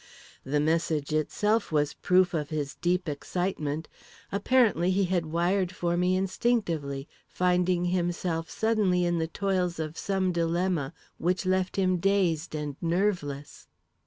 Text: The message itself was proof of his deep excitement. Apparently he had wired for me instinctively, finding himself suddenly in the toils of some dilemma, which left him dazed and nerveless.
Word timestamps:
The 0.43 0.59
message 0.59 1.13
itself 1.13 1.71
was 1.71 1.93
proof 1.93 2.33
of 2.33 2.49
his 2.49 2.73
deep 2.73 3.07
excitement. 3.07 3.87
Apparently 4.31 4.89
he 4.89 5.05
had 5.05 5.27
wired 5.27 5.71
for 5.71 5.95
me 5.95 6.15
instinctively, 6.15 7.07
finding 7.27 7.85
himself 7.85 8.49
suddenly 8.49 9.05
in 9.05 9.19
the 9.19 9.27
toils 9.27 9.77
of 9.77 9.99
some 9.99 10.31
dilemma, 10.31 10.91
which 11.19 11.45
left 11.45 11.75
him 11.75 11.97
dazed 11.97 12.55
and 12.55 12.77
nerveless. 12.81 13.67